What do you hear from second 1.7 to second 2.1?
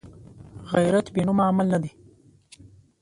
نه دی